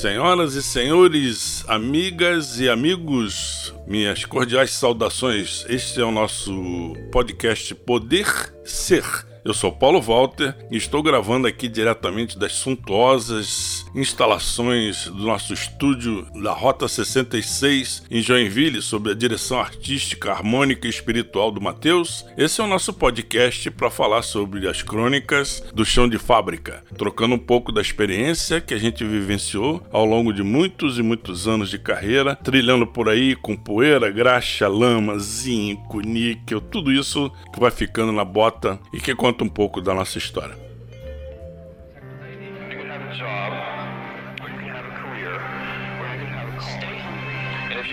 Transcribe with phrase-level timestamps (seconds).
[0.00, 5.64] Senhoras e senhores, amigas e amigos, minhas cordiais saudações.
[5.70, 8.26] Este é o nosso podcast Poder
[8.62, 9.02] Ser.
[9.42, 16.26] Eu sou Paulo Walter e estou gravando aqui diretamente das suntuosas instalações do nosso estúdio
[16.42, 22.24] da Rota 66 em Joinville, sob a direção artística, harmônica e espiritual do Matheus.
[22.36, 27.34] Esse é o nosso podcast para falar sobre as crônicas do chão de fábrica, trocando
[27.34, 31.70] um pouco da experiência que a gente vivenciou ao longo de muitos e muitos anos
[31.70, 37.70] de carreira, trilhando por aí com poeira, graxa, lama, zinco, níquel, tudo isso que vai
[37.70, 40.65] ficando na bota e que conta um pouco da nossa história.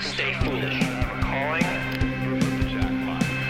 [0.00, 0.78] Stay foolish.
[1.20, 1.86] Calling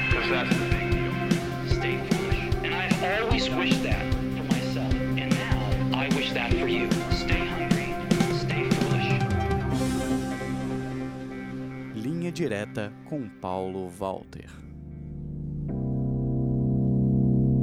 [0.09, 1.69] because that's the thing.
[1.69, 2.55] Stay foolish.
[2.65, 4.93] And I've always wished that for myself.
[4.95, 6.91] And now I wish that for you.
[7.13, 7.95] Stay hungry.
[8.39, 9.21] Stay foolish.
[11.95, 14.51] Linha direta com Paulo Walter.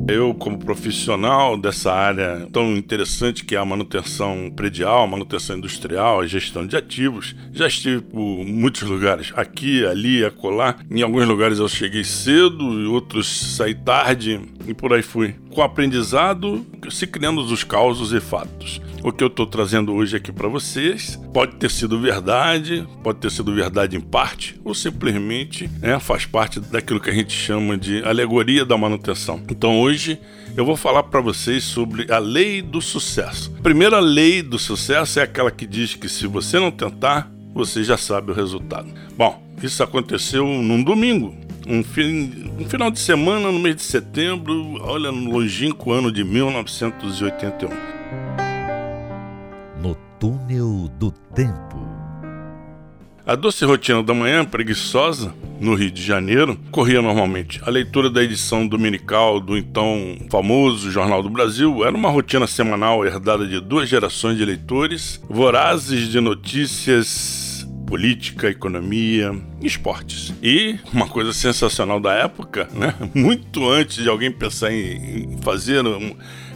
[0.08, 6.28] Eu, como profissional dessa área tão interessante que é a manutenção predial, manutenção industrial, a
[6.28, 10.76] gestão de ativos, já estive por muitos lugares, aqui, ali, acolá.
[10.92, 15.36] Em alguns lugares eu cheguei cedo, e outros saí tarde e por aí fui.
[15.52, 18.82] Com aprendizado, se criando os causos e fatos.
[19.04, 23.30] O que eu estou trazendo hoje aqui para vocês pode ter sido verdade, pode ter
[23.30, 28.02] sido verdade em parte, ou simplesmente né, faz parte daquilo que a gente chama de
[28.04, 29.44] alegoria da manutenção.
[29.50, 30.18] Então hoje
[30.56, 33.54] eu vou falar para vocês sobre a lei do sucesso.
[33.60, 37.84] A primeira lei do sucesso é aquela que diz que se você não tentar, você
[37.84, 38.90] já sabe o resultado.
[39.18, 41.36] Bom, isso aconteceu num domingo,
[41.68, 46.24] um, fim, um, final de semana no mês de setembro, olha, no longínquo ano de
[46.24, 47.94] 1981
[50.24, 51.86] túnel do tempo.
[53.26, 57.60] A doce rotina da manhã, preguiçosa, no Rio de Janeiro, corria normalmente.
[57.66, 63.06] A leitura da edição dominical do então famoso Jornal do Brasil era uma rotina semanal
[63.06, 67.43] herdada de duas gerações de leitores, vorazes de notícias,
[67.86, 70.34] política, economia, esportes.
[70.42, 72.94] E uma coisa sensacional da época, né?
[73.14, 75.84] Muito antes de alguém pensar em fazer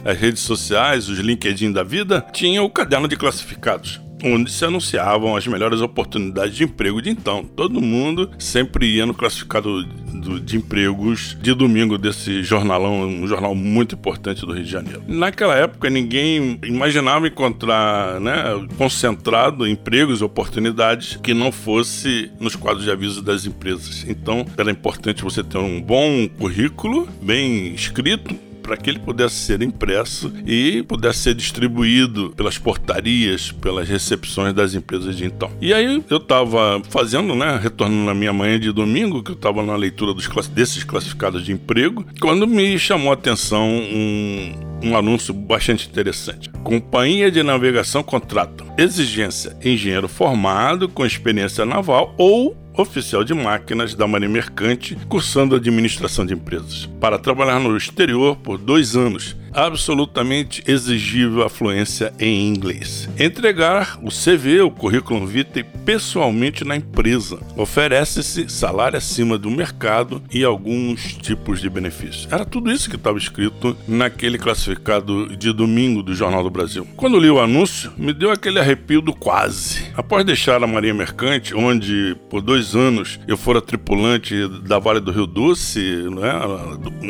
[0.04, 5.36] as redes sociais, os LinkedIn da vida, tinha o caderno de classificados onde se anunciavam
[5.36, 7.44] as melhores oportunidades de emprego de então.
[7.44, 13.54] Todo mundo sempre ia no classificado do, de empregos de domingo desse jornalão, um jornal
[13.54, 15.02] muito importante do Rio de Janeiro.
[15.06, 18.44] Naquela época, ninguém imaginava encontrar, né,
[18.76, 24.04] concentrado empregos e oportunidades que não fosse nos quadros de aviso das empresas.
[24.08, 28.34] Então, era importante você ter um bom currículo, bem escrito,
[28.68, 34.74] para que ele pudesse ser impresso e pudesse ser distribuído pelas portarias, pelas recepções das
[34.74, 35.50] empresas de então.
[35.58, 39.62] E aí eu estava fazendo, né, retornando na minha manhã de domingo, que eu estava
[39.62, 44.52] na leitura dos, desses classificados de emprego, quando me chamou a atenção um,
[44.82, 46.50] um anúncio bastante interessante.
[46.62, 54.06] Companhia de navegação contrata exigência engenheiro formado com experiência naval ou oficial de máquinas da
[54.06, 61.42] Marinha Mercante, cursando administração de empresas, para trabalhar no exterior por dois anos absolutamente exigível
[61.42, 63.08] a fluência em inglês.
[63.18, 67.40] Entregar o CV, o currículo vitae, pessoalmente na empresa.
[67.56, 72.28] Oferece-se salário acima do mercado e alguns tipos de benefícios.
[72.30, 76.86] Era tudo isso que estava escrito naquele classificado de domingo do Jornal do Brasil.
[76.96, 79.86] Quando li o anúncio, me deu aquele arrepio do quase.
[79.96, 85.10] Após deixar a Marinha Mercante, onde por dois anos eu fora tripulante da Vale do
[85.10, 86.32] Rio Doce, né,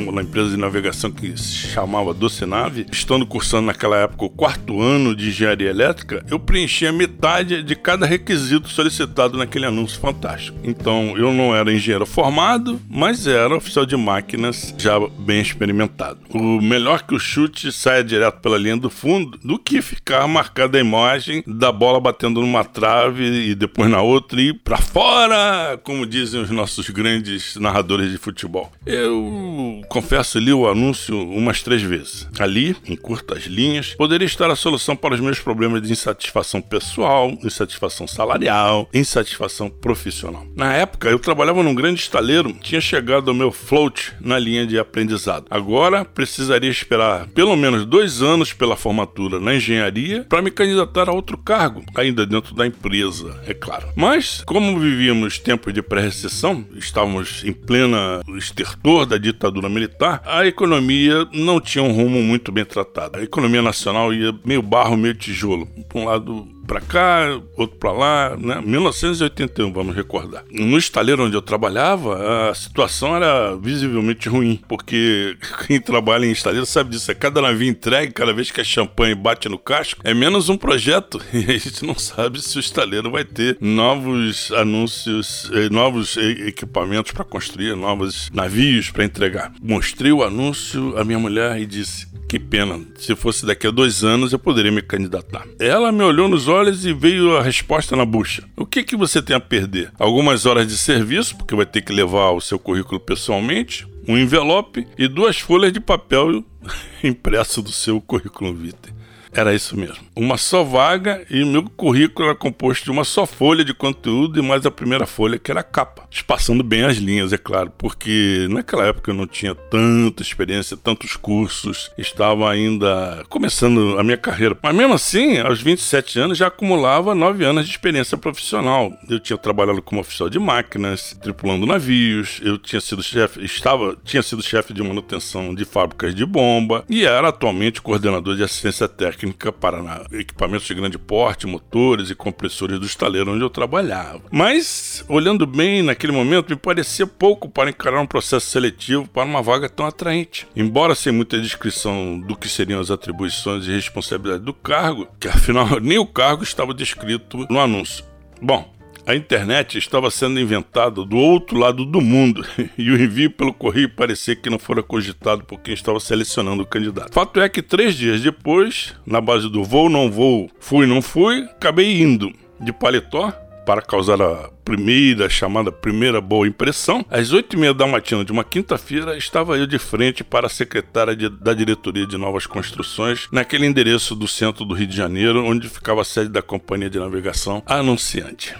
[0.08, 4.80] uma empresa de navegação que se chamava Doce aeronave, estando cursando naquela época o quarto
[4.80, 10.58] ano de engenharia elétrica, eu preenchia metade de cada requisito solicitado naquele anúncio fantástico.
[10.64, 16.20] Então, eu não era engenheiro formado, mas era oficial de máquinas já bem experimentado.
[16.30, 20.78] O melhor que o chute saia direto pela linha do fundo do que ficar marcada
[20.78, 26.06] a imagem da bola batendo numa trave e depois na outra e para fora, como
[26.06, 28.72] dizem os nossos grandes narradores de futebol.
[28.86, 32.17] Eu confesso, li o anúncio umas três vezes.
[32.38, 37.36] Ali, em curtas linhas, poderia estar a solução para os meus problemas de insatisfação pessoal,
[37.42, 40.46] insatisfação salarial, insatisfação profissional.
[40.56, 44.78] Na época, eu trabalhava num grande estaleiro, tinha chegado ao meu float na linha de
[44.78, 45.46] aprendizado.
[45.50, 51.12] Agora, precisaria esperar pelo menos dois anos pela formatura na engenharia para me candidatar a
[51.12, 53.88] outro cargo, ainda dentro da empresa, é claro.
[53.94, 61.26] Mas, como vivíamos tempos de pré-recessão, estávamos em plena estertor da ditadura militar, a economia
[61.32, 63.18] não tinha um rumo muito bem tratado.
[63.18, 65.66] A economia nacional ia meio barro, meio tijolo.
[65.88, 68.60] Por um lado, para cá, outro para lá, né?
[68.62, 70.44] 1981, vamos recordar.
[70.52, 75.36] No estaleiro onde eu trabalhava, a situação era visivelmente ruim, porque
[75.66, 77.10] quem trabalha em estaleiro sabe disso.
[77.10, 80.56] É cada navio entregue, cada vez que a champanhe bate no casco, é menos um
[80.56, 81.18] projeto.
[81.38, 87.12] E a gente não sabe se o estaleiro vai ter novos anúncios, eh, novos equipamentos
[87.12, 89.52] para construir, novos navios para entregar.
[89.62, 92.78] Mostrei o anúncio à minha mulher e disse: que pena.
[92.98, 95.46] Se fosse daqui a dois anos, eu poderia me candidatar.
[95.58, 98.44] Ela me olhou nos olhos e veio a resposta na bucha.
[98.54, 99.90] O que, que você tem a perder?
[99.98, 104.86] Algumas horas de serviço, porque vai ter que levar o seu currículo pessoalmente, um envelope
[104.98, 106.44] e duas folhas de papel
[107.02, 108.97] impresso do seu currículo vitae.
[109.32, 109.98] Era isso mesmo.
[110.16, 114.42] Uma só vaga e meu currículo era composto de uma só folha de conteúdo e
[114.42, 116.06] mais a primeira folha, que era a capa.
[116.10, 121.16] Espaçando bem as linhas, é claro, porque naquela época eu não tinha tanta experiência, tantos
[121.16, 124.56] cursos, estava ainda começando a minha carreira.
[124.62, 128.92] Mas mesmo assim, aos 27 anos já acumulava 9 anos de experiência profissional.
[129.08, 134.22] Eu tinha trabalhado como oficial de máquinas, tripulando navios, eu tinha sido chefe, estava, tinha
[134.22, 139.17] sido chefe de manutenção de fábricas de bomba e era atualmente coordenador de assistência técnica
[139.18, 144.22] técnica para equipamentos de grande porte, motores e compressores do estaleiro onde eu trabalhava.
[144.30, 149.42] Mas, olhando bem naquele momento, me parecia pouco para encarar um processo seletivo para uma
[149.42, 150.46] vaga tão atraente.
[150.54, 155.66] Embora sem muita descrição do que seriam as atribuições e responsabilidades do cargo, que afinal
[155.82, 158.04] nem o cargo estava descrito no anúncio.
[158.40, 158.77] Bom,
[159.08, 162.44] a internet estava sendo inventada do outro lado do mundo
[162.76, 166.66] e o envio pelo correio parecia que não fora cogitado por quem estava selecionando o
[166.66, 167.14] candidato.
[167.14, 171.40] Fato é que três dias depois, na base do vou, não vou, fui, não fui,
[171.44, 173.32] acabei indo de paletó
[173.64, 178.32] para causar a primeira, chamada primeira boa impressão, às oito e meia da matina de
[178.32, 183.26] uma quinta-feira, estava eu de frente para a secretária de, da diretoria de novas construções,
[183.32, 186.98] naquele endereço do centro do Rio de Janeiro, onde ficava a sede da companhia de
[186.98, 188.54] navegação Anunciante.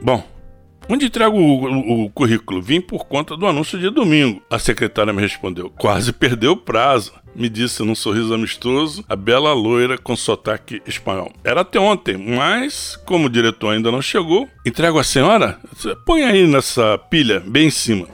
[0.00, 0.22] Bom,
[0.88, 2.62] onde entrego o, o, o, currículo?
[2.62, 4.42] Vim por conta do anúncio de domingo.
[4.50, 7.12] A secretária me respondeu: quase perdeu o prazo.
[7.34, 11.32] Me disse num sorriso amistoso, a bela loira com sotaque espanhol.
[11.44, 15.56] Era até ontem, mas como o diretor ainda não chegou, entrego a senhora?
[16.04, 18.08] Põe aí nessa pilha, bem em cima.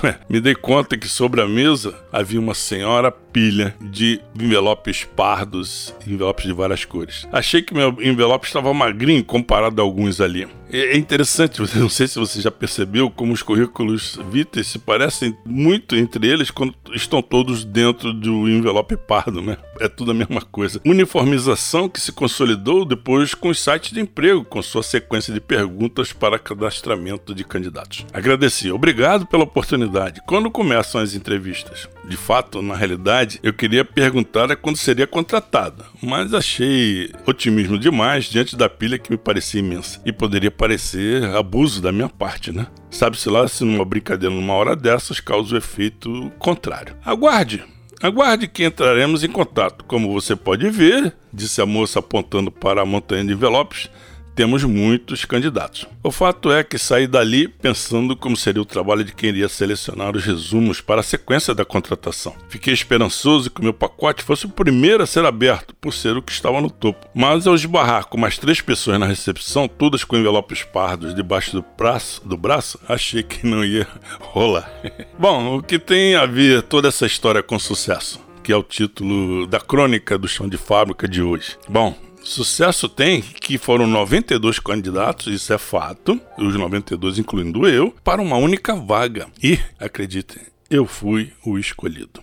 [0.28, 6.44] Me dei conta que sobre a mesa havia uma senhora pilha de envelopes pardos, envelopes
[6.44, 7.26] de várias cores.
[7.32, 10.46] Achei que meu envelope estava magrinho comparado a alguns ali.
[10.72, 15.94] É interessante, não sei se você já percebeu como os currículos Vitae se parecem muito
[15.94, 19.58] entre eles quando estão todos dentro do envelope pardo, né?
[19.80, 20.80] É tudo a mesma coisa.
[20.86, 26.12] Uniformização que se consolidou depois com os sites de emprego, com sua sequência de perguntas
[26.12, 28.06] para cadastramento de candidatos.
[28.12, 28.70] Agradeci.
[28.70, 30.22] Obrigado pela oportunidade.
[30.26, 31.88] Quando começam as entrevistas?
[32.04, 38.24] De fato, na realidade, eu queria perguntar é quando seria contratada, mas achei otimismo demais
[38.26, 42.66] diante da pilha que me parecia imensa e poderia parecer abuso da minha parte, né?
[42.90, 46.96] Sabe-se lá se numa brincadeira numa hora dessas causa o efeito contrário.
[47.04, 47.64] Aguarde!
[48.02, 49.84] Aguarde que entraremos em contato.
[49.84, 53.88] Como você pode ver, disse a moça apontando para a montanha de envelopes,
[54.34, 55.86] temos muitos candidatos.
[56.02, 60.16] O fato é que saí dali pensando como seria o trabalho de quem iria selecionar
[60.16, 62.34] os resumos para a sequência da contratação.
[62.48, 66.32] Fiquei esperançoso que meu pacote fosse o primeiro a ser aberto, por ser o que
[66.32, 67.06] estava no topo.
[67.14, 71.64] Mas ao esbarrar com mais três pessoas na recepção, todas com envelopes pardos debaixo do
[71.76, 73.86] braço, do braço achei que não ia
[74.20, 74.70] rolar.
[75.18, 78.20] Bom, o que tem a ver toda essa história com sucesso?
[78.42, 81.56] Que é o título da crônica do chão de fábrica de hoje.
[81.68, 88.22] Bom, Sucesso tem que foram 92 candidatos, isso é fato, os 92 incluindo eu, para
[88.22, 89.28] uma única vaga.
[89.42, 92.22] E, acreditem, eu fui o escolhido.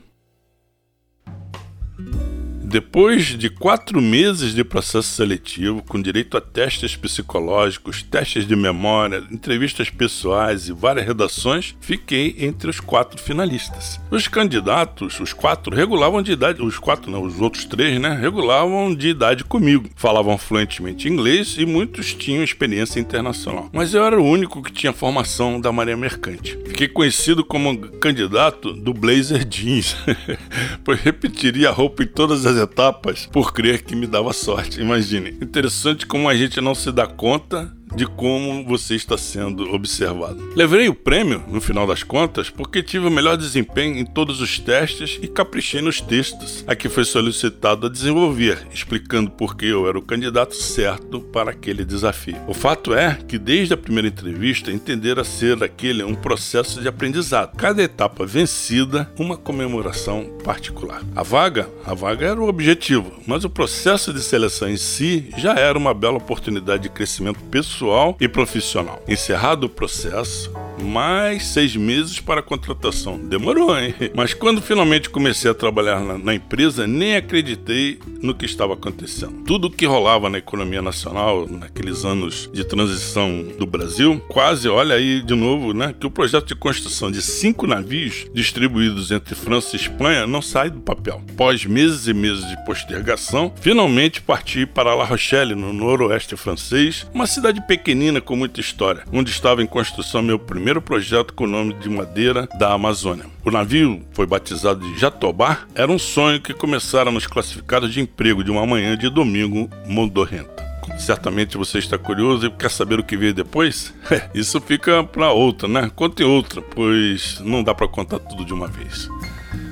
[2.70, 9.24] Depois de quatro meses de processo seletivo, com direito a testes psicológicos, testes de memória,
[9.32, 14.00] entrevistas pessoais e várias redações, fiquei entre os quatro finalistas.
[14.12, 18.94] Os candidatos, os quatro, regulavam de idade, os quatro não, os outros três, né, regulavam
[18.94, 19.90] de idade comigo.
[19.96, 23.68] Falavam fluentemente inglês e muitos tinham experiência internacional.
[23.74, 26.56] Mas eu era o único que tinha formação da Marinha Mercante.
[26.68, 29.96] Fiquei conhecido como candidato do Blazer Jeans,
[30.86, 34.80] pois repetiria a roupa em todas as etapas por crer que me dava sorte.
[34.80, 35.32] Imagine.
[35.42, 40.52] Interessante como a gente não se dá conta de como você está sendo observado.
[40.56, 44.60] Levei o prêmio, no final das contas, porque tive o melhor desempenho em todos os
[44.60, 49.88] testes e caprichei nos textos a que foi solicitado a desenvolver, explicando por que eu
[49.88, 52.38] era o candidato certo para aquele desafio.
[52.48, 57.56] O fato é que desde a primeira entrevista entendera ser aquele um processo de aprendizado.
[57.56, 61.02] Cada etapa vencida, uma comemoração particular.
[61.16, 65.54] A vaga, a vaga era o objetivo, mas o processo de seleção em si já
[65.54, 67.79] era uma bela oportunidade de crescimento pessoal
[68.20, 69.02] e profissional.
[69.08, 73.18] Encerrado o processo, mais seis meses para a contratação.
[73.18, 73.94] Demorou, hein?
[74.16, 79.44] Mas quando finalmente comecei a trabalhar na, na, empresa, nem acreditei no que estava acontecendo.
[79.46, 84.96] Tudo o que rolava na economia nacional naqueles anos de transição do Brasil, quase, olha
[84.96, 85.94] aí de novo, né?
[85.98, 90.70] Que o projeto de construção de cinco navios distribuídos entre França e Espanha não sai
[90.70, 91.22] do papel.
[91.32, 97.28] Após meses e meses de postergação, finalmente parti para La Rochelle, no noroeste francês, uma
[97.28, 101.74] cidade pequenina com muita história, onde estava em construção meu primeiro projeto com o nome
[101.76, 103.26] de madeira da Amazônia.
[103.44, 108.44] O navio foi batizado de Jatobá, era um sonho que começara nos classificados de emprego
[108.44, 110.68] de uma manhã de domingo modorrenta.
[110.98, 113.94] Certamente você está curioso e quer saber o que veio depois?
[114.36, 115.90] Isso fica para outra, né?
[115.96, 119.08] Conte outra, pois não dá para contar tudo de uma vez.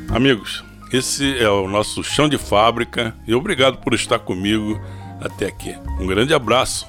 [0.09, 4.79] Amigos, esse é o nosso chão de fábrica e obrigado por estar comigo
[5.19, 5.75] até aqui.
[5.99, 6.87] Um grande abraço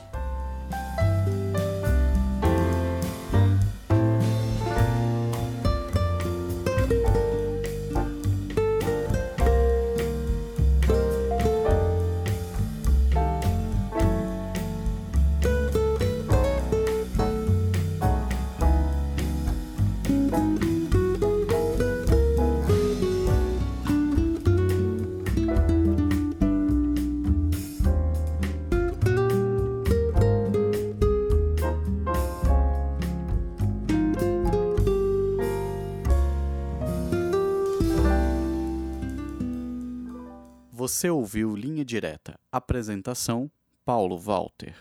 [40.89, 42.41] Você ouviu Linha Direta.
[42.51, 43.51] Apresentação:
[43.85, 44.75] Paulo Walter.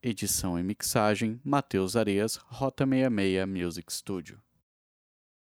[0.00, 4.40] Edição e mixagem: Matheus Areias, Rota 66 Music Studio.